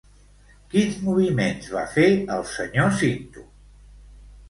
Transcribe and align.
Quins 0.71 0.95
moviments 1.09 1.69
va 1.75 1.85
fer 1.93 2.09
el 2.39 2.43
senyor 2.57 2.93
Cinto? 3.05 3.49